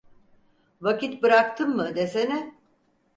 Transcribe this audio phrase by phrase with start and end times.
[0.81, 2.55] Vakit bıraktım mı desene…